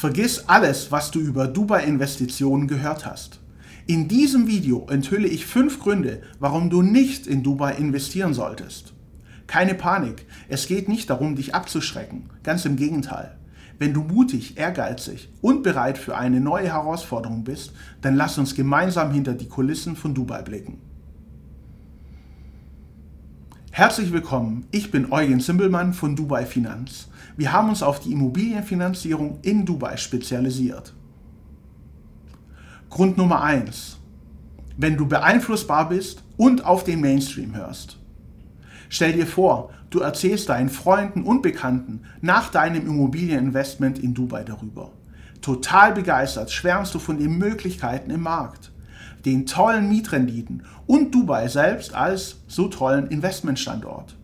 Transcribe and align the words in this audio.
Vergiss 0.00 0.48
alles, 0.48 0.90
was 0.90 1.10
du 1.10 1.20
über 1.20 1.46
Dubai-Investitionen 1.46 2.68
gehört 2.68 3.04
hast. 3.04 3.38
In 3.86 4.08
diesem 4.08 4.46
Video 4.46 4.86
enthülle 4.88 5.28
ich 5.28 5.44
fünf 5.44 5.78
Gründe, 5.78 6.22
warum 6.38 6.70
du 6.70 6.80
nicht 6.80 7.26
in 7.26 7.42
Dubai 7.42 7.74
investieren 7.74 8.32
solltest. 8.32 8.94
Keine 9.46 9.74
Panik, 9.74 10.24
es 10.48 10.66
geht 10.66 10.88
nicht 10.88 11.10
darum, 11.10 11.36
dich 11.36 11.54
abzuschrecken, 11.54 12.30
ganz 12.42 12.64
im 12.64 12.76
Gegenteil. 12.76 13.36
Wenn 13.78 13.92
du 13.92 14.00
mutig, 14.00 14.56
ehrgeizig 14.56 15.28
und 15.42 15.62
bereit 15.62 15.98
für 15.98 16.16
eine 16.16 16.40
neue 16.40 16.68
Herausforderung 16.68 17.44
bist, 17.44 17.74
dann 18.00 18.16
lass 18.16 18.38
uns 18.38 18.54
gemeinsam 18.54 19.12
hinter 19.12 19.34
die 19.34 19.48
Kulissen 19.48 19.96
von 19.96 20.14
Dubai 20.14 20.40
blicken. 20.40 20.78
Herzlich 23.80 24.12
willkommen, 24.12 24.66
ich 24.72 24.90
bin 24.90 25.10
Eugen 25.10 25.40
Zimbelmann 25.40 25.94
von 25.94 26.14
Dubai 26.14 26.44
Finanz. 26.44 27.08
Wir 27.38 27.50
haben 27.50 27.70
uns 27.70 27.82
auf 27.82 27.98
die 27.98 28.12
Immobilienfinanzierung 28.12 29.38
in 29.40 29.64
Dubai 29.64 29.96
spezialisiert. 29.96 30.92
Grund 32.90 33.16
Nummer 33.16 33.40
1. 33.40 33.98
Wenn 34.76 34.98
du 34.98 35.08
beeinflussbar 35.08 35.88
bist 35.88 36.22
und 36.36 36.66
auf 36.66 36.84
den 36.84 37.00
Mainstream 37.00 37.56
hörst. 37.56 37.98
Stell 38.90 39.14
dir 39.14 39.26
vor, 39.26 39.70
du 39.88 40.00
erzählst 40.00 40.50
deinen 40.50 40.68
Freunden 40.68 41.22
und 41.22 41.40
Bekannten 41.40 42.02
nach 42.20 42.50
deinem 42.50 42.86
Immobilieninvestment 42.86 43.98
in 43.98 44.12
Dubai 44.12 44.44
darüber. 44.44 44.92
Total 45.40 45.94
begeistert 45.94 46.50
schwärmst 46.50 46.94
du 46.94 46.98
von 46.98 47.18
den 47.18 47.38
Möglichkeiten 47.38 48.10
im 48.10 48.20
Markt, 48.20 48.72
den 49.24 49.46
tollen 49.46 49.88
Mietrenditen 49.88 50.62
und 50.86 51.14
Dubai 51.14 51.48
selbst 51.48 51.94
als 51.94 52.36
so 52.48 52.68
tollen 52.68 53.08
Investmentstandort. 53.08 54.16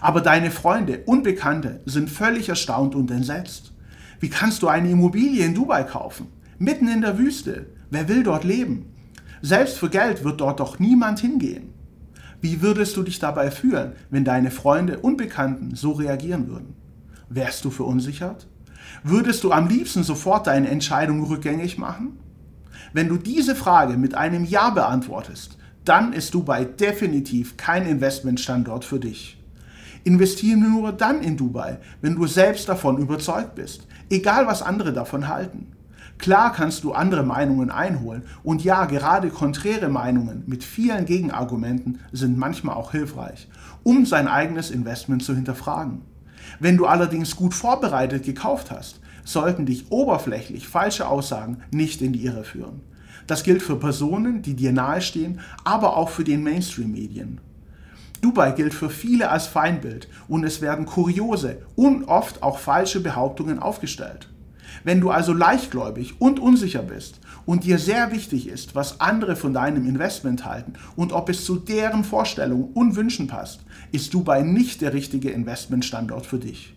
Aber 0.00 0.20
deine 0.20 0.50
Freunde 0.50 1.02
und 1.06 1.22
Bekannte 1.24 1.80
sind 1.86 2.10
völlig 2.10 2.48
erstaunt 2.48 2.94
und 2.94 3.10
entsetzt. 3.10 3.72
Wie 4.20 4.30
kannst 4.30 4.62
du 4.62 4.68
eine 4.68 4.90
Immobilie 4.90 5.44
in 5.44 5.54
Dubai 5.54 5.84
kaufen? 5.84 6.28
Mitten 6.58 6.88
in 6.88 7.00
der 7.00 7.18
Wüste. 7.18 7.66
Wer 7.90 8.08
will 8.08 8.22
dort 8.22 8.44
leben? 8.44 8.86
Selbst 9.42 9.78
für 9.78 9.90
Geld 9.90 10.24
wird 10.24 10.40
dort 10.40 10.60
doch 10.60 10.78
niemand 10.78 11.20
hingehen. 11.20 11.74
Wie 12.40 12.62
würdest 12.62 12.96
du 12.96 13.02
dich 13.02 13.18
dabei 13.18 13.50
fühlen, 13.50 13.92
wenn 14.10 14.24
deine 14.24 14.50
Freunde 14.50 14.98
und 14.98 15.16
Bekannten 15.16 15.74
so 15.74 15.92
reagieren 15.92 16.48
würden? 16.48 16.74
Wärst 17.28 17.64
du 17.64 17.70
verunsichert? 17.70 18.46
Würdest 19.02 19.44
du 19.44 19.52
am 19.52 19.68
liebsten 19.68 20.02
sofort 20.02 20.46
deine 20.46 20.68
Entscheidung 20.68 21.24
rückgängig 21.24 21.78
machen? 21.78 22.18
Wenn 22.94 23.08
du 23.08 23.16
diese 23.16 23.56
Frage 23.56 23.96
mit 23.96 24.14
einem 24.14 24.44
Ja 24.44 24.70
beantwortest, 24.70 25.58
dann 25.84 26.12
ist 26.12 26.32
Dubai 26.32 26.64
definitiv 26.64 27.56
kein 27.56 27.88
Investmentstandort 27.88 28.84
für 28.84 29.00
dich. 29.00 29.36
Investiere 30.04 30.56
nur 30.56 30.92
dann 30.92 31.20
in 31.20 31.36
Dubai, 31.36 31.78
wenn 32.02 32.14
du 32.14 32.28
selbst 32.28 32.68
davon 32.68 32.98
überzeugt 32.98 33.56
bist, 33.56 33.88
egal 34.10 34.46
was 34.46 34.62
andere 34.62 34.92
davon 34.92 35.26
halten. 35.26 35.72
Klar 36.18 36.52
kannst 36.52 36.84
du 36.84 36.92
andere 36.92 37.24
Meinungen 37.24 37.72
einholen 37.72 38.22
und 38.44 38.62
ja, 38.62 38.84
gerade 38.84 39.30
konträre 39.30 39.88
Meinungen 39.88 40.44
mit 40.46 40.62
vielen 40.62 41.04
Gegenargumenten 41.04 41.98
sind 42.12 42.38
manchmal 42.38 42.76
auch 42.76 42.92
hilfreich, 42.92 43.48
um 43.82 44.06
sein 44.06 44.28
eigenes 44.28 44.70
Investment 44.70 45.24
zu 45.24 45.34
hinterfragen. 45.34 46.02
Wenn 46.60 46.76
du 46.76 46.86
allerdings 46.86 47.34
gut 47.34 47.54
vorbereitet 47.54 48.22
gekauft 48.22 48.70
hast, 48.70 49.00
sollten 49.24 49.66
dich 49.66 49.90
oberflächlich 49.90 50.68
falsche 50.68 51.08
Aussagen 51.08 51.58
nicht 51.70 52.02
in 52.02 52.12
die 52.12 52.24
Irre 52.24 52.44
führen. 52.44 52.80
Das 53.26 53.42
gilt 53.42 53.62
für 53.62 53.76
Personen, 53.76 54.42
die 54.42 54.54
dir 54.54 54.72
nahestehen, 54.72 55.40
aber 55.64 55.96
auch 55.96 56.10
für 56.10 56.24
den 56.24 56.42
Mainstream-Medien. 56.42 57.40
Dubai 58.20 58.52
gilt 58.52 58.72
für 58.72 58.90
viele 58.90 59.30
als 59.30 59.46
Feindbild 59.46 60.08
und 60.28 60.44
es 60.44 60.60
werden 60.60 60.86
kuriose 60.86 61.58
und 61.74 62.04
oft 62.04 62.42
auch 62.42 62.58
falsche 62.58 63.00
Behauptungen 63.00 63.58
aufgestellt. 63.58 64.28
Wenn 64.82 65.00
du 65.00 65.10
also 65.10 65.32
leichtgläubig 65.32 66.20
und 66.20 66.40
unsicher 66.40 66.82
bist 66.82 67.20
und 67.46 67.64
dir 67.64 67.78
sehr 67.78 68.12
wichtig 68.12 68.48
ist, 68.48 68.74
was 68.74 69.00
andere 69.00 69.36
von 69.36 69.54
deinem 69.54 69.86
Investment 69.86 70.44
halten 70.44 70.74
und 70.96 71.12
ob 71.12 71.28
es 71.28 71.44
zu 71.44 71.56
deren 71.56 72.04
Vorstellungen 72.04 72.70
und 72.74 72.96
Wünschen 72.96 73.26
passt, 73.26 73.60
ist 73.92 74.12
Dubai 74.14 74.42
nicht 74.42 74.80
der 74.80 74.92
richtige 74.92 75.30
Investmentstandort 75.30 76.26
für 76.26 76.38
dich. 76.38 76.74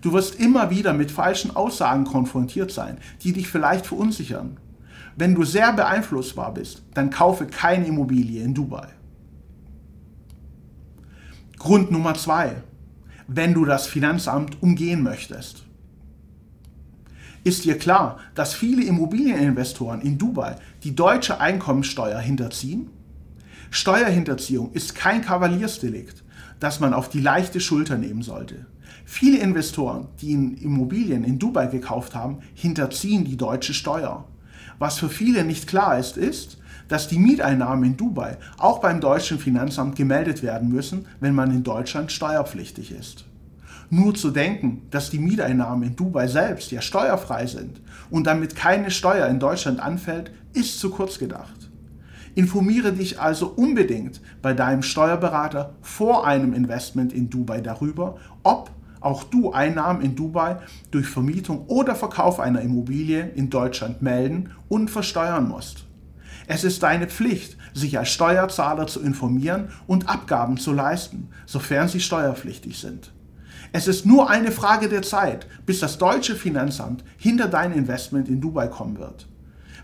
Du 0.00 0.12
wirst 0.12 0.36
immer 0.36 0.70
wieder 0.70 0.94
mit 0.94 1.10
falschen 1.10 1.54
Aussagen 1.54 2.04
konfrontiert 2.04 2.70
sein, 2.70 2.98
die 3.22 3.32
dich 3.32 3.48
vielleicht 3.48 3.86
verunsichern. 3.86 4.56
Wenn 5.16 5.34
du 5.34 5.44
sehr 5.44 5.72
beeinflussbar 5.72 6.54
bist, 6.54 6.82
dann 6.94 7.10
kaufe 7.10 7.46
keine 7.46 7.86
Immobilie 7.86 8.42
in 8.42 8.54
Dubai. 8.54 8.88
Grund 11.58 11.90
Nummer 11.90 12.14
zwei, 12.14 12.62
wenn 13.28 13.52
du 13.52 13.66
das 13.66 13.86
Finanzamt 13.86 14.62
umgehen 14.62 15.02
möchtest. 15.02 15.64
Ist 17.44 17.64
dir 17.64 17.76
klar, 17.78 18.18
dass 18.34 18.54
viele 18.54 18.84
Immobilieninvestoren 18.84 20.00
in 20.00 20.18
Dubai 20.18 20.56
die 20.84 20.94
deutsche 20.94 21.40
Einkommensteuer 21.40 22.18
hinterziehen? 22.18 22.88
Steuerhinterziehung 23.70 24.72
ist 24.72 24.94
kein 24.94 25.22
Kavaliersdelikt, 25.22 26.24
das 26.58 26.80
man 26.80 26.92
auf 26.92 27.08
die 27.08 27.20
leichte 27.20 27.60
Schulter 27.60 27.96
nehmen 27.96 28.22
sollte. 28.22 28.66
Viele 29.12 29.38
Investoren, 29.38 30.06
die 30.20 30.30
in 30.30 30.56
Immobilien 30.58 31.24
in 31.24 31.40
Dubai 31.40 31.66
gekauft 31.66 32.14
haben, 32.14 32.38
hinterziehen 32.54 33.24
die 33.24 33.36
deutsche 33.36 33.74
Steuer. 33.74 34.24
Was 34.78 35.00
für 35.00 35.08
viele 35.08 35.42
nicht 35.44 35.66
klar 35.66 35.98
ist, 35.98 36.16
ist, 36.16 36.58
dass 36.86 37.08
die 37.08 37.18
Mieteinnahmen 37.18 37.82
in 37.84 37.96
Dubai 37.96 38.38
auch 38.56 38.78
beim 38.78 39.00
deutschen 39.00 39.40
Finanzamt 39.40 39.96
gemeldet 39.96 40.44
werden 40.44 40.68
müssen, 40.68 41.06
wenn 41.18 41.34
man 41.34 41.50
in 41.50 41.64
Deutschland 41.64 42.12
steuerpflichtig 42.12 42.92
ist. 42.92 43.24
Nur 43.90 44.14
zu 44.14 44.30
denken, 44.30 44.82
dass 44.92 45.10
die 45.10 45.18
Mieteinnahmen 45.18 45.88
in 45.88 45.96
Dubai 45.96 46.28
selbst 46.28 46.70
ja 46.70 46.80
steuerfrei 46.80 47.46
sind 47.46 47.80
und 48.10 48.28
damit 48.28 48.54
keine 48.54 48.92
Steuer 48.92 49.26
in 49.26 49.40
Deutschland 49.40 49.80
anfällt, 49.80 50.30
ist 50.52 50.78
zu 50.78 50.88
kurz 50.88 51.18
gedacht. 51.18 51.68
Informiere 52.36 52.92
dich 52.92 53.20
also 53.20 53.48
unbedingt 53.48 54.20
bei 54.40 54.54
deinem 54.54 54.84
Steuerberater 54.84 55.74
vor 55.82 56.28
einem 56.28 56.52
Investment 56.52 57.12
in 57.12 57.28
Dubai 57.28 57.60
darüber, 57.60 58.16
ob 58.44 58.70
auch 59.00 59.24
du 59.24 59.52
Einnahmen 59.52 60.02
in 60.02 60.14
Dubai 60.14 60.58
durch 60.90 61.06
Vermietung 61.06 61.66
oder 61.66 61.94
Verkauf 61.94 62.38
einer 62.38 62.60
Immobilie 62.60 63.30
in 63.34 63.50
Deutschland 63.50 64.02
melden 64.02 64.50
und 64.68 64.90
versteuern 64.90 65.48
musst. 65.48 65.86
Es 66.46 66.64
ist 66.64 66.82
deine 66.82 67.06
Pflicht, 67.06 67.56
sich 67.74 67.98
als 67.98 68.10
Steuerzahler 68.10 68.86
zu 68.86 69.00
informieren 69.00 69.70
und 69.86 70.08
Abgaben 70.08 70.56
zu 70.56 70.72
leisten, 70.72 71.28
sofern 71.46 71.88
sie 71.88 72.00
steuerpflichtig 72.00 72.78
sind. 72.78 73.12
Es 73.72 73.86
ist 73.86 74.04
nur 74.04 74.28
eine 74.28 74.50
Frage 74.50 74.88
der 74.88 75.02
Zeit, 75.02 75.46
bis 75.64 75.78
das 75.78 75.98
deutsche 75.98 76.34
Finanzamt 76.34 77.04
hinter 77.16 77.46
dein 77.46 77.72
Investment 77.72 78.28
in 78.28 78.40
Dubai 78.40 78.66
kommen 78.66 78.98
wird. 78.98 79.28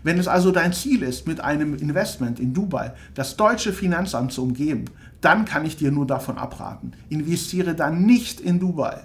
Wenn 0.07 0.19
es 0.19 0.29
also 0.29 0.51
dein 0.53 0.71
Ziel 0.71 1.03
ist, 1.03 1.27
mit 1.27 1.41
einem 1.41 1.73
Investment 1.73 2.39
in 2.39 2.53
Dubai 2.53 2.93
das 3.13 3.35
deutsche 3.35 3.73
Finanzamt 3.73 4.31
zu 4.31 4.41
umgeben, 4.41 4.85
dann 5.19 5.43
kann 5.43 5.65
ich 5.65 5.75
dir 5.75 5.91
nur 5.91 6.07
davon 6.07 6.37
abraten. 6.37 6.93
Investiere 7.09 7.75
dann 7.75 8.05
nicht 8.05 8.39
in 8.39 8.57
Dubai. 8.57 9.01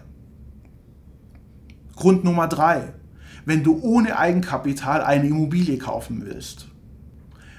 Grund 1.96 2.22
Nummer 2.22 2.46
drei: 2.46 2.92
Wenn 3.44 3.64
du 3.64 3.80
ohne 3.82 4.16
Eigenkapital 4.16 5.02
eine 5.02 5.26
Immobilie 5.26 5.76
kaufen 5.76 6.24
willst. 6.24 6.68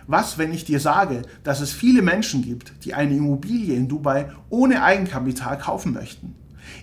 Was, 0.08 0.38
wenn 0.38 0.54
ich 0.54 0.64
dir 0.64 0.80
sage, 0.80 1.24
dass 1.44 1.60
es 1.60 1.74
viele 1.74 2.02
Menschen 2.02 2.44
gibt, 2.44 2.86
die 2.86 2.94
eine 2.94 3.14
Immobilie 3.14 3.76
in 3.76 3.90
Dubai 3.90 4.32
ohne 4.50 4.84
Eigenkapital 4.84 5.58
kaufen 5.58 5.92
möchten? 5.92 6.36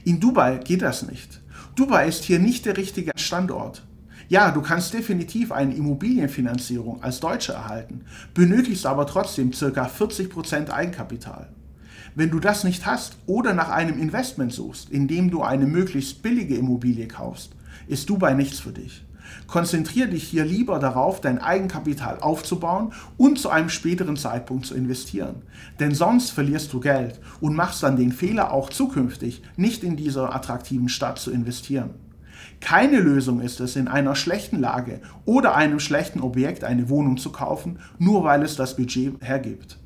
In 0.04 0.21
Dubai 0.21 0.59
geht 0.59 0.82
das 0.82 1.09
nicht. 1.09 1.41
Dubai 1.75 2.06
ist 2.06 2.25
hier 2.25 2.38
nicht 2.38 2.66
der 2.66 2.77
richtige 2.77 3.12
Standort. 3.16 3.87
Ja, 4.30 4.52
du 4.52 4.62
kannst 4.62 4.94
definitiv 4.94 5.50
eine 5.50 5.74
Immobilienfinanzierung 5.74 7.02
als 7.02 7.18
Deutsche 7.18 7.52
erhalten, 7.52 8.02
benötigst 8.32 8.86
aber 8.86 9.04
trotzdem 9.04 9.50
ca. 9.50 9.86
40% 9.86 10.70
Eigenkapital. 10.70 11.48
Wenn 12.14 12.30
du 12.30 12.38
das 12.38 12.62
nicht 12.62 12.86
hast 12.86 13.16
oder 13.26 13.54
nach 13.54 13.70
einem 13.70 13.98
Investment 13.98 14.52
suchst, 14.52 14.88
in 14.91 15.08
dem 15.08 15.32
du 15.32 15.42
eine 15.42 15.66
möglichst 15.66 16.22
billige 16.22 16.54
Immobilie 16.54 17.08
kaufst, 17.08 17.56
ist 17.88 18.08
Dubai 18.08 18.34
nichts 18.34 18.60
für 18.60 18.70
dich. 18.70 19.04
Konzentriere 19.48 20.10
dich 20.10 20.22
hier 20.22 20.44
lieber 20.44 20.78
darauf, 20.78 21.21
dein 21.21 21.41
Eigenkapital 21.41 22.21
aufzubauen 22.21 22.92
und 23.16 23.36
zu 23.36 23.50
einem 23.50 23.68
späteren 23.68 24.16
Zeitpunkt 24.16 24.65
zu 24.65 24.76
investieren. 24.76 25.42
Denn 25.80 25.92
sonst 25.92 26.30
verlierst 26.30 26.72
du 26.72 26.78
Geld 26.78 27.18
und 27.41 27.56
machst 27.56 27.83
dann 27.83 27.97
den 27.97 28.12
Fehler 28.12 28.53
auch 28.53 28.71
zukünftig, 28.71 29.42
nicht 29.56 29.83
in 29.83 29.97
dieser 29.97 30.33
attraktiven 30.33 30.88
Stadt 30.88 31.18
zu 31.18 31.33
investieren. 31.33 31.91
Keine 32.60 33.01
Lösung 33.01 33.41
ist 33.41 33.60
es, 33.60 33.77
in 33.77 33.89
einer 33.89 34.15
schlechten 34.15 34.60
Lage 34.60 35.01
oder 35.25 35.54
einem 35.54 35.81
schlechten 35.81 36.21
Objekt 36.21 36.65
eine 36.65 36.89
Wohnung 36.89 37.16
zu 37.16 37.33
kaufen, 37.33 37.78
nur 37.98 38.25
weil 38.25 38.42
es 38.42 38.57
das 38.57 38.77
Budget 38.77 39.15
hergibt. 39.21 39.78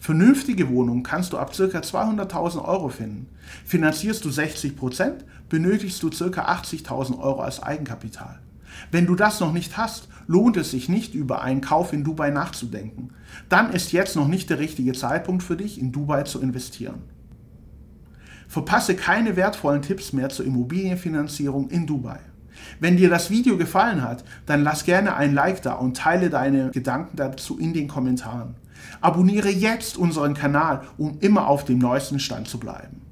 Vernünftige 0.00 0.70
Wohnungen 0.70 1.02
kannst 1.02 1.32
du 1.32 1.38
ab 1.38 1.52
ca. 1.52 1.62
200.000 1.62 2.64
Euro 2.64 2.88
finden. 2.88 3.28
Finanzierst 3.66 4.24
du 4.24 4.30
60%, 4.30 5.12
benötigst 5.50 6.02
du 6.02 6.08
ca. 6.08 6.52
80.000 6.54 7.18
Euro 7.18 7.42
als 7.42 7.62
Eigenkapital. 7.62 8.38
Wenn 8.90 9.06
du 9.06 9.14
das 9.14 9.40
noch 9.40 9.52
nicht 9.52 9.76
hast, 9.76 10.08
lohnt 10.26 10.56
es 10.56 10.70
sich 10.70 10.88
nicht 10.88 11.14
über 11.14 11.42
einen 11.42 11.60
Kauf 11.60 11.92
in 11.92 12.04
Dubai 12.04 12.30
nachzudenken. 12.30 13.10
Dann 13.48 13.72
ist 13.72 13.92
jetzt 13.92 14.16
noch 14.16 14.28
nicht 14.28 14.48
der 14.48 14.58
richtige 14.58 14.92
Zeitpunkt 14.92 15.42
für 15.42 15.56
dich, 15.56 15.78
in 15.78 15.92
Dubai 15.92 16.22
zu 16.22 16.40
investieren. 16.40 17.02
Verpasse 18.50 18.96
keine 18.96 19.36
wertvollen 19.36 19.80
Tipps 19.80 20.12
mehr 20.12 20.28
zur 20.28 20.44
Immobilienfinanzierung 20.44 21.70
in 21.70 21.86
Dubai. 21.86 22.18
Wenn 22.80 22.96
dir 22.96 23.08
das 23.08 23.30
Video 23.30 23.56
gefallen 23.56 24.02
hat, 24.02 24.24
dann 24.44 24.64
lass 24.64 24.84
gerne 24.84 25.14
ein 25.14 25.34
Like 25.34 25.62
da 25.62 25.74
und 25.74 25.96
teile 25.96 26.30
deine 26.30 26.72
Gedanken 26.72 27.16
dazu 27.16 27.60
in 27.60 27.72
den 27.72 27.86
Kommentaren. 27.86 28.56
Abonniere 29.00 29.50
jetzt 29.50 29.96
unseren 29.96 30.34
Kanal, 30.34 30.82
um 30.98 31.18
immer 31.20 31.46
auf 31.46 31.64
dem 31.64 31.78
neuesten 31.78 32.18
Stand 32.18 32.48
zu 32.48 32.58
bleiben. 32.58 33.02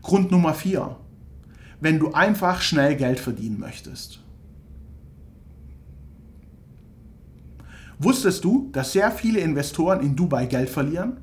Grund 0.00 0.30
Nummer 0.30 0.54
4. 0.54 0.96
Wenn 1.78 1.98
du 1.98 2.14
einfach 2.14 2.62
schnell 2.62 2.96
Geld 2.96 3.20
verdienen 3.20 3.60
möchtest. 3.60 4.20
Wusstest 7.98 8.44
du, 8.44 8.70
dass 8.72 8.92
sehr 8.92 9.10
viele 9.10 9.40
Investoren 9.40 10.00
in 10.00 10.16
Dubai 10.16 10.46
Geld 10.46 10.70
verlieren? 10.70 11.18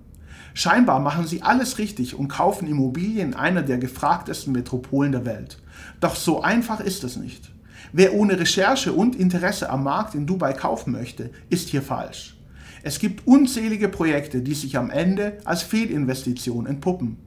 Scheinbar 0.57 0.99
machen 0.99 1.27
sie 1.27 1.43
alles 1.43 1.77
richtig 1.77 2.15
und 2.15 2.29
kaufen 2.29 2.67
Immobilien 2.67 3.27
in 3.27 3.33
einer 3.35 3.61
der 3.61 3.77
gefragtesten 3.77 4.53
Metropolen 4.53 5.11
der 5.11 5.23
Welt. 5.23 5.59
Doch 5.99 6.15
so 6.15 6.41
einfach 6.41 6.79
ist 6.79 7.03
es 7.03 7.15
nicht. 7.15 7.51
Wer 7.93 8.15
ohne 8.15 8.39
Recherche 8.39 8.91
und 8.91 9.15
Interesse 9.15 9.69
am 9.69 9.83
Markt 9.83 10.15
in 10.15 10.25
Dubai 10.25 10.53
kaufen 10.53 10.93
möchte, 10.93 11.29
ist 11.51 11.69
hier 11.69 11.83
falsch. 11.83 12.39
Es 12.81 12.97
gibt 12.97 13.27
unzählige 13.27 13.87
Projekte, 13.87 14.41
die 14.41 14.55
sich 14.55 14.79
am 14.79 14.89
Ende 14.89 15.37
als 15.45 15.61
Fehlinvestition 15.61 16.65
entpuppen. 16.65 17.17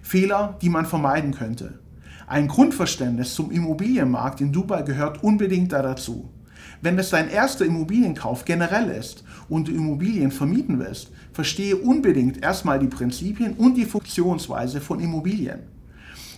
Fehler, 0.00 0.56
die 0.62 0.70
man 0.70 0.86
vermeiden 0.86 1.34
könnte. 1.34 1.80
Ein 2.26 2.48
Grundverständnis 2.48 3.34
zum 3.34 3.50
Immobilienmarkt 3.50 4.40
in 4.40 4.50
Dubai 4.50 4.80
gehört 4.80 5.22
unbedingt 5.22 5.72
dazu. 5.72 6.30
Wenn 6.80 6.98
es 6.98 7.10
dein 7.10 7.28
erster 7.28 7.64
Immobilienkauf 7.64 8.44
generell 8.44 8.90
ist 8.90 9.24
und 9.48 9.68
du 9.68 9.72
Immobilien 9.72 10.30
vermieten 10.30 10.78
willst, 10.78 11.10
verstehe 11.32 11.76
unbedingt 11.76 12.42
erstmal 12.42 12.78
die 12.78 12.86
Prinzipien 12.86 13.54
und 13.54 13.76
die 13.76 13.84
Funktionsweise 13.84 14.80
von 14.80 15.00
Immobilien. 15.00 15.60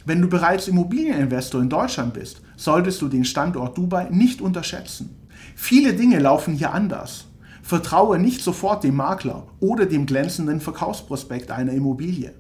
Wenn 0.07 0.23
du 0.23 0.29
bereits 0.29 0.67
Immobilieninvestor 0.69 1.61
in 1.61 1.69
Deutschland 1.69 2.15
bist, 2.15 2.41
solltest 2.57 3.03
du 3.03 3.09
den 3.09 3.25
Standort 3.25 3.77
Dubai 3.77 4.09
nicht 4.11 4.41
unterschätzen. 4.41 5.15
Viele 5.55 5.93
Dinge 5.93 6.19
laufen 6.19 6.55
hier 6.55 6.73
anders. 6.73 7.27
Vertraue 7.63 8.19
nicht 8.19 8.41
sofort 8.41 8.83
dem 8.83 8.97
Makler 8.97 9.47
oder 9.61 9.85
dem 9.85 10.07
glänzenden 10.07 10.61
Verkaufsprospekt 10.61 11.51
einer 11.51 11.73
Immobilie. 11.73 12.33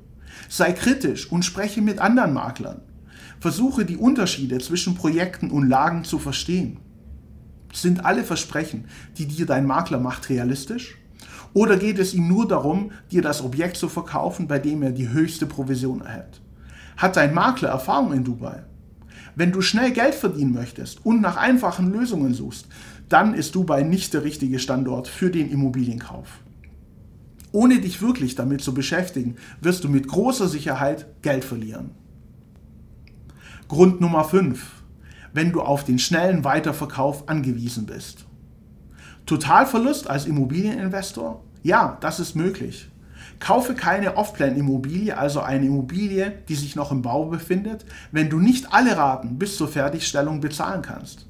Sei 0.48 0.72
kritisch 0.72 1.30
und 1.30 1.44
spreche 1.44 1.82
mit 1.82 1.98
anderen 1.98 2.32
Maklern. 2.32 2.80
Versuche 3.40 3.84
die 3.84 3.96
Unterschiede 3.96 4.58
zwischen 4.58 4.94
Projekten 4.94 5.50
und 5.50 5.68
Lagen 5.68 6.04
zu 6.04 6.18
verstehen. 6.18 6.78
Sind 7.72 8.04
alle 8.04 8.24
Versprechen, 8.24 8.86
die 9.16 9.26
dir 9.26 9.46
dein 9.46 9.66
Makler 9.66 10.00
macht, 10.00 10.28
realistisch? 10.28 10.96
Oder 11.52 11.76
geht 11.76 11.98
es 11.98 12.14
ihm 12.14 12.28
nur 12.28 12.46
darum, 12.46 12.92
dir 13.10 13.22
das 13.22 13.42
Objekt 13.42 13.76
zu 13.76 13.88
verkaufen, 13.88 14.46
bei 14.46 14.58
dem 14.58 14.82
er 14.82 14.92
die 14.92 15.08
höchste 15.08 15.46
Provision 15.46 16.00
erhält? 16.00 16.40
Hat 16.96 17.16
dein 17.16 17.34
Makler 17.34 17.70
Erfahrung 17.70 18.12
in 18.12 18.24
Dubai? 18.24 18.64
Wenn 19.34 19.52
du 19.52 19.62
schnell 19.62 19.92
Geld 19.92 20.14
verdienen 20.14 20.52
möchtest 20.52 21.04
und 21.04 21.20
nach 21.20 21.36
einfachen 21.36 21.92
Lösungen 21.92 22.34
suchst, 22.34 22.66
dann 23.08 23.34
ist 23.34 23.54
Dubai 23.54 23.82
nicht 23.82 24.12
der 24.14 24.24
richtige 24.24 24.58
Standort 24.58 25.08
für 25.08 25.30
den 25.30 25.50
Immobilienkauf. 25.50 26.40
Ohne 27.52 27.80
dich 27.80 28.00
wirklich 28.00 28.36
damit 28.36 28.60
zu 28.60 28.74
beschäftigen, 28.74 29.36
wirst 29.60 29.82
du 29.82 29.88
mit 29.88 30.06
großer 30.06 30.48
Sicherheit 30.48 31.06
Geld 31.22 31.44
verlieren. 31.44 31.90
Grund 33.66 34.00
Nummer 34.00 34.24
5 34.24 34.79
wenn 35.32 35.52
du 35.52 35.60
auf 35.60 35.84
den 35.84 35.98
schnellen 35.98 36.44
Weiterverkauf 36.44 37.28
angewiesen 37.28 37.86
bist. 37.86 38.26
Totalverlust 39.26 40.08
als 40.08 40.26
Immobilieninvestor? 40.26 41.42
Ja, 41.62 41.98
das 42.00 42.20
ist 42.20 42.34
möglich. 42.34 42.90
Kaufe 43.38 43.74
keine 43.74 44.16
Off-Plan-Immobilie, 44.16 45.16
also 45.16 45.40
eine 45.40 45.66
Immobilie, 45.66 46.32
die 46.48 46.54
sich 46.54 46.76
noch 46.76 46.92
im 46.92 47.02
Bau 47.02 47.26
befindet, 47.26 47.86
wenn 48.12 48.28
du 48.28 48.38
nicht 48.38 48.72
alle 48.72 48.96
Raten 48.96 49.38
bis 49.38 49.56
zur 49.56 49.68
Fertigstellung 49.68 50.40
bezahlen 50.40 50.82
kannst. 50.82 51.26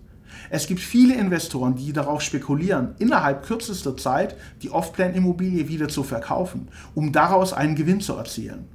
Es 0.52 0.66
gibt 0.66 0.80
viele 0.80 1.14
Investoren, 1.14 1.76
die 1.76 1.92
darauf 1.92 2.22
spekulieren, 2.22 2.94
innerhalb 2.98 3.44
kürzester 3.44 3.96
Zeit 3.96 4.34
die 4.62 4.70
Off-Plan-Immobilie 4.70 5.68
wieder 5.68 5.88
zu 5.88 6.02
verkaufen, 6.02 6.68
um 6.96 7.12
daraus 7.12 7.52
einen 7.52 7.76
Gewinn 7.76 8.00
zu 8.00 8.14
erzielen. 8.14 8.66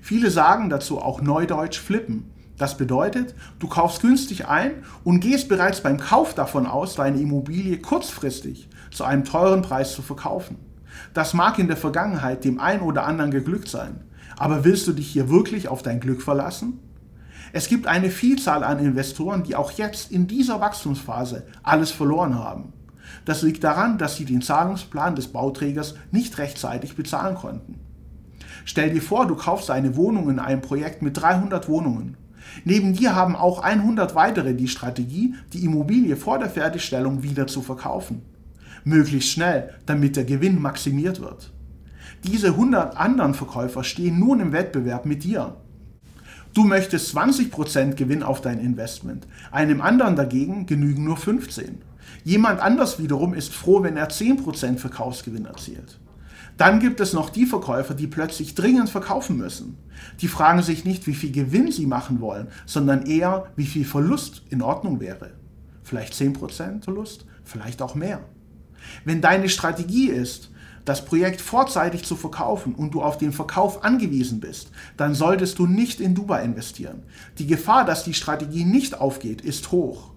Viele 0.00 0.30
sagen 0.30 0.70
dazu 0.70 1.00
auch 1.00 1.20
neudeutsch 1.20 1.80
flippen. 1.80 2.30
Das 2.56 2.76
bedeutet, 2.76 3.34
du 3.58 3.66
kaufst 3.66 4.00
günstig 4.00 4.46
ein 4.46 4.84
und 5.02 5.20
gehst 5.20 5.48
bereits 5.48 5.80
beim 5.80 5.98
Kauf 5.98 6.34
davon 6.34 6.66
aus, 6.66 6.94
deine 6.94 7.20
Immobilie 7.20 7.78
kurzfristig 7.78 8.68
zu 8.92 9.04
einem 9.04 9.24
teuren 9.24 9.62
Preis 9.62 9.92
zu 9.94 10.02
verkaufen. 10.02 10.56
Das 11.12 11.34
mag 11.34 11.58
in 11.58 11.66
der 11.66 11.76
Vergangenheit 11.76 12.44
dem 12.44 12.60
einen 12.60 12.82
oder 12.82 13.06
anderen 13.06 13.32
geglückt 13.32 13.68
sein, 13.68 14.04
aber 14.36 14.64
willst 14.64 14.86
du 14.86 14.92
dich 14.92 15.08
hier 15.08 15.28
wirklich 15.28 15.66
auf 15.66 15.82
dein 15.82 15.98
Glück 15.98 16.22
verlassen? 16.22 16.78
Es 17.52 17.68
gibt 17.68 17.88
eine 17.88 18.10
Vielzahl 18.10 18.62
an 18.62 18.78
Investoren, 18.78 19.42
die 19.42 19.56
auch 19.56 19.72
jetzt 19.72 20.12
in 20.12 20.28
dieser 20.28 20.60
Wachstumsphase 20.60 21.46
alles 21.64 21.90
verloren 21.90 22.38
haben. 22.38 22.72
Das 23.24 23.42
liegt 23.42 23.64
daran, 23.64 23.98
dass 23.98 24.16
sie 24.16 24.24
den 24.24 24.42
Zahlungsplan 24.42 25.16
des 25.16 25.28
Bauträgers 25.28 25.94
nicht 26.10 26.38
rechtzeitig 26.38 26.96
bezahlen 26.96 27.34
konnten. 27.34 27.80
Stell 28.64 28.90
dir 28.90 29.02
vor, 29.02 29.26
du 29.26 29.34
kaufst 29.34 29.70
eine 29.70 29.96
Wohnung 29.96 30.30
in 30.30 30.38
einem 30.38 30.62
Projekt 30.62 31.02
mit 31.02 31.20
300 31.20 31.68
Wohnungen 31.68 32.16
Neben 32.64 32.92
dir 32.94 33.14
haben 33.14 33.36
auch 33.36 33.60
100 33.60 34.14
weitere 34.14 34.54
die 34.54 34.68
Strategie, 34.68 35.34
die 35.52 35.64
Immobilie 35.64 36.16
vor 36.16 36.38
der 36.38 36.50
Fertigstellung 36.50 37.22
wieder 37.22 37.46
zu 37.46 37.62
verkaufen. 37.62 38.22
Möglichst 38.84 39.30
schnell, 39.30 39.70
damit 39.86 40.16
der 40.16 40.24
Gewinn 40.24 40.60
maximiert 40.60 41.20
wird. 41.20 41.52
Diese 42.24 42.48
100 42.48 42.96
anderen 42.96 43.34
Verkäufer 43.34 43.84
stehen 43.84 44.18
nun 44.18 44.40
im 44.40 44.52
Wettbewerb 44.52 45.04
mit 45.04 45.24
dir. 45.24 45.56
Du 46.54 46.62
möchtest 46.64 47.16
20% 47.16 47.94
Gewinn 47.94 48.22
auf 48.22 48.40
dein 48.40 48.60
Investment, 48.60 49.26
einem 49.50 49.80
anderen 49.80 50.14
dagegen 50.14 50.66
genügen 50.66 51.04
nur 51.04 51.16
15. 51.16 51.82
Jemand 52.22 52.60
anders 52.60 53.00
wiederum 53.00 53.34
ist 53.34 53.52
froh, 53.52 53.82
wenn 53.82 53.96
er 53.96 54.08
10% 54.08 54.78
Verkaufsgewinn 54.78 55.46
erzielt. 55.46 55.98
Dann 56.56 56.78
gibt 56.78 57.00
es 57.00 57.12
noch 57.12 57.30
die 57.30 57.46
Verkäufer, 57.46 57.94
die 57.94 58.06
plötzlich 58.06 58.54
dringend 58.54 58.88
verkaufen 58.88 59.36
müssen. 59.36 59.76
Die 60.20 60.28
fragen 60.28 60.62
sich 60.62 60.84
nicht, 60.84 61.06
wie 61.06 61.14
viel 61.14 61.32
Gewinn 61.32 61.72
sie 61.72 61.86
machen 61.86 62.20
wollen, 62.20 62.48
sondern 62.66 63.06
eher, 63.06 63.46
wie 63.56 63.66
viel 63.66 63.84
Verlust 63.84 64.42
in 64.50 64.62
Ordnung 64.62 65.00
wäre. 65.00 65.32
Vielleicht 65.82 66.14
10% 66.14 66.82
Verlust, 66.84 67.26
vielleicht 67.42 67.82
auch 67.82 67.94
mehr. 67.94 68.20
Wenn 69.04 69.20
deine 69.20 69.48
Strategie 69.48 70.08
ist, 70.08 70.50
das 70.84 71.04
Projekt 71.04 71.40
vorzeitig 71.40 72.04
zu 72.04 72.14
verkaufen 72.14 72.74
und 72.74 72.92
du 72.92 73.02
auf 73.02 73.16
den 73.16 73.32
Verkauf 73.32 73.84
angewiesen 73.84 74.40
bist, 74.40 74.70
dann 74.96 75.14
solltest 75.14 75.58
du 75.58 75.66
nicht 75.66 76.00
in 76.00 76.14
Dubai 76.14 76.44
investieren. 76.44 77.02
Die 77.38 77.46
Gefahr, 77.46 77.84
dass 77.84 78.04
die 78.04 78.14
Strategie 78.14 78.64
nicht 78.64 79.00
aufgeht, 79.00 79.40
ist 79.40 79.72
hoch. 79.72 80.13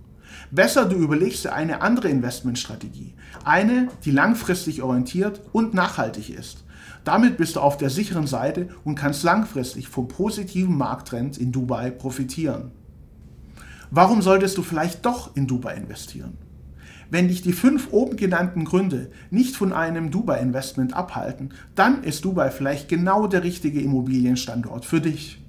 Besser 0.52 0.86
du 0.86 0.96
überlegst 0.96 1.44
dir 1.44 1.54
eine 1.54 1.82
andere 1.82 2.08
Investmentstrategie. 2.10 3.14
Eine, 3.44 3.90
die 4.06 4.12
langfristig 4.12 4.82
orientiert 4.82 5.42
und 5.52 5.74
nachhaltig 5.74 6.30
ist. 6.30 6.64
Damit 7.04 7.38
bist 7.38 7.56
du 7.56 7.60
auf 7.60 7.78
der 7.78 7.90
sicheren 7.90 8.28
Seite 8.28 8.70
und 8.84 8.96
kannst 8.96 9.24
langfristig 9.24 9.88
vom 9.88 10.08
positiven 10.08 10.78
Markttrend 10.78 11.38
in 11.38 11.52
Dubai 11.52 11.92
profitieren. 11.92 12.72
Warum 13.92 14.22
solltest 14.22 14.58
du 14.58 14.64
vielleicht 14.64 15.06
doch 15.06 15.36
in 15.36 15.48
Dubai 15.48 15.76
investieren? 15.76 16.38
Wenn 17.10 17.30
dich 17.30 17.42
die 17.42 17.54
fünf 17.54 17.90
oben 17.92 18.18
genannten 18.18 18.66
Gründe 18.66 19.10
nicht 19.32 19.56
von 19.56 19.72
einem 19.72 20.12
Dubai-Investment 20.12 20.94
abhalten, 20.94 21.54
dann 21.76 22.04
ist 22.04 22.26
Dubai 22.26 22.52
vielleicht 22.52 22.90
genau 22.90 23.28
der 23.28 23.44
richtige 23.44 23.80
Immobilienstandort 23.80 24.84
für 24.84 25.00
dich. 25.00 25.42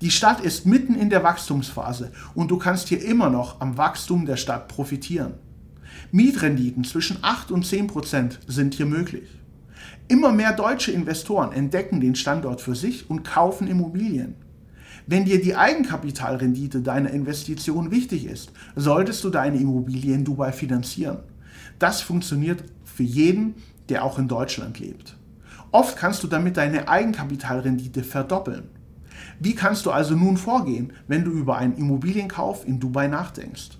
Die 0.00 0.10
Stadt 0.10 0.40
ist 0.40 0.64
mitten 0.64 0.94
in 0.94 1.10
der 1.10 1.22
Wachstumsphase 1.22 2.12
und 2.34 2.50
du 2.50 2.56
kannst 2.56 2.88
hier 2.88 3.04
immer 3.04 3.28
noch 3.28 3.60
am 3.60 3.76
Wachstum 3.76 4.24
der 4.24 4.36
Stadt 4.36 4.66
profitieren. 4.68 5.34
Mietrenditen 6.10 6.84
zwischen 6.84 7.18
8 7.20 7.50
und 7.50 7.66
10 7.66 7.86
Prozent 7.86 8.40
sind 8.46 8.74
hier 8.74 8.86
möglich. 8.86 9.28
Immer 10.08 10.32
mehr 10.32 10.54
deutsche 10.54 10.90
Investoren 10.90 11.52
entdecken 11.52 12.00
den 12.00 12.14
Standort 12.14 12.62
für 12.62 12.74
sich 12.74 13.10
und 13.10 13.24
kaufen 13.24 13.68
Immobilien. 13.68 14.36
Wenn 15.06 15.26
dir 15.26 15.40
die 15.40 15.54
Eigenkapitalrendite 15.54 16.80
deiner 16.80 17.10
Investition 17.10 17.90
wichtig 17.90 18.26
ist, 18.26 18.52
solltest 18.76 19.22
du 19.22 19.28
deine 19.28 19.58
Immobilie 19.58 20.14
in 20.14 20.24
Dubai 20.24 20.52
finanzieren. 20.52 21.18
Das 21.78 22.00
funktioniert 22.00 22.64
für 22.84 23.02
jeden, 23.02 23.54
der 23.90 24.04
auch 24.04 24.18
in 24.18 24.28
Deutschland 24.28 24.78
lebt. 24.78 25.16
Oft 25.72 25.96
kannst 25.96 26.22
du 26.22 26.26
damit 26.26 26.56
deine 26.56 26.88
Eigenkapitalrendite 26.88 28.02
verdoppeln. 28.02 28.79
Wie 29.42 29.54
kannst 29.54 29.86
du 29.86 29.90
also 29.90 30.14
nun 30.14 30.36
vorgehen, 30.36 30.92
wenn 31.08 31.24
du 31.24 31.30
über 31.30 31.56
einen 31.56 31.76
Immobilienkauf 31.78 32.68
in 32.68 32.78
Dubai 32.78 33.08
nachdenkst? 33.08 33.70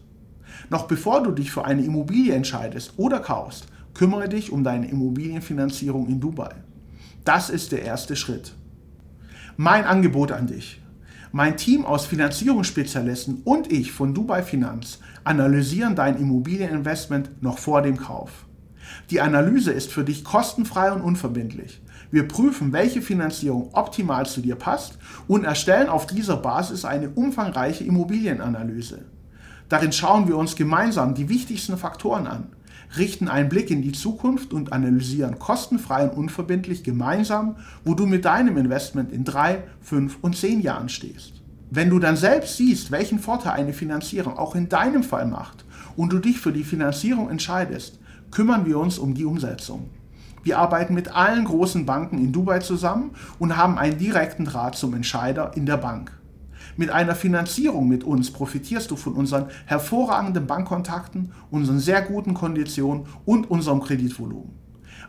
Noch 0.71 0.89
bevor 0.89 1.23
du 1.23 1.33
dich 1.33 1.51
für 1.51 1.67
eine 1.67 1.85
Immobilie 1.85 2.35
entscheidest 2.35 2.95
oder 2.97 3.21
kaufst, 3.21 3.67
kümmere 3.93 4.31
dich 4.31 4.53
um 4.53 4.65
deine 4.65 4.89
Immobilienfinanzierung 4.89 6.09
in 6.09 6.19
Dubai. 6.19 6.55
Das 7.27 7.51
ist 7.51 7.73
der 7.73 7.83
erste 7.83 8.17
Schritt. 8.17 8.55
Mein 9.59 9.85
Angebot 9.85 10.33
an 10.33 10.47
dich. 10.47 10.81
Mein 11.31 11.59
Team 11.59 11.85
aus 11.85 12.07
Finanzierungsspezialisten 12.07 13.43
und 13.45 13.71
ich 13.71 13.93
von 13.93 14.15
Dubai 14.15 14.43
Finanz 14.43 14.99
analysieren 15.25 15.95
dein 15.95 16.17
Immobilieninvestment 16.17 17.43
noch 17.43 17.59
vor 17.59 17.83
dem 17.83 17.99
Kauf. 17.99 18.47
Die 19.11 19.21
Analyse 19.21 19.73
ist 19.73 19.93
für 19.93 20.05
dich 20.05 20.25
kostenfrei 20.25 20.91
und 20.91 21.03
unverbindlich. 21.03 21.83
Wir 22.11 22.27
prüfen, 22.27 22.73
welche 22.73 23.03
Finanzierung 23.03 23.71
optimal 23.73 24.27
zu 24.27 24.41
dir 24.41 24.57
passt 24.57 24.99
und 25.29 25.45
erstellen 25.45 25.89
auf 25.89 26.07
dieser 26.07 26.37
Basis 26.37 26.85
eine 26.85 27.11
umfangreiche 27.11 27.85
Immobilienanalyse. 27.85 29.05
Darin 29.69 29.93
schauen 29.93 30.27
wir 30.27 30.37
uns 30.37 30.57
gemeinsam 30.57 31.15
die 31.15 31.29
wichtigsten 31.29 31.77
Faktoren 31.77 32.27
an, 32.27 32.49
richten 32.97 33.29
einen 33.29 33.49
Blick 33.49 33.71
in 33.71 33.83
die 33.83 33.93
Zukunft 33.93 34.53
und 34.53 34.73
analysieren 34.73 35.39
kostenfrei 35.39 36.09
und 36.09 36.17
unverbindlich 36.17 36.83
gemeinsam, 36.83 37.55
wo 37.85 37.95
du 37.95 38.07
mit 38.07 38.25
deinem 38.25 38.57
Investment 38.57 39.13
in 39.13 39.23
drei, 39.23 39.63
fünf 39.81 40.19
und 40.23 40.37
zehn 40.37 40.61
Jahren 40.61 40.89
stehst. 40.89 41.35
Wenn 41.71 41.91
du 41.91 42.01
dann 42.01 42.17
selbst 42.17 42.57
siehst, 42.57 42.91
welchen 42.91 43.21
Vorteil 43.21 43.53
eine 43.53 43.73
Finanzierung 43.73 44.37
auch 44.37 44.57
in 44.57 44.69
deinem 44.69 45.05
Fall 45.05 45.27
macht 45.27 45.65
und 45.97 46.13
du 46.13 46.19
dich 46.19 46.41
für 46.41 46.53
die 46.53 46.65
Finanzierung 46.65 47.31
entscheidest, 47.31 48.01
kümmern 48.33 48.67
wir 48.67 48.77
uns 48.79 48.99
um 48.99 49.15
die 49.15 49.25
Umsetzung. 49.25 49.89
Wir 50.43 50.59
arbeiten 50.59 50.95
mit 50.95 51.15
allen 51.15 51.45
großen 51.45 51.85
Banken 51.85 52.19
in 52.19 52.33
Dubai 52.33 52.61
zusammen 52.61 53.11
und 53.39 53.57
haben 53.57 53.79
einen 53.79 53.99
direkten 53.99 54.45
Draht 54.45 54.75
zum 54.75 54.95
Entscheider 54.95 55.53
in 55.55 55.67
der 55.67 55.77
Bank. 55.77 56.13
Mit 56.77 56.91
einer 56.91 57.15
Finanzierung 57.15 57.89
mit 57.89 58.05
uns 58.05 58.31
profitierst 58.31 58.91
du 58.91 58.97
von 58.97 59.13
unseren 59.13 59.47
hervorragenden 59.67 60.47
Bankkontakten, 60.47 61.33
unseren 61.51 61.79
sehr 61.79 62.01
guten 62.01 62.33
Konditionen 62.33 63.07
und 63.27 63.51
unserem 63.51 63.81
Kreditvolumen. 63.81 64.53